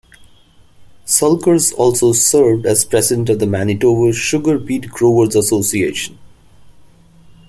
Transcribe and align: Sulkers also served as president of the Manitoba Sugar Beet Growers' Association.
Sulkers 1.05 1.71
also 1.73 2.11
served 2.11 2.65
as 2.65 2.83
president 2.85 3.29
of 3.29 3.37
the 3.37 3.45
Manitoba 3.45 4.11
Sugar 4.13 4.57
Beet 4.57 4.89
Growers' 4.89 5.35
Association. 5.35 6.17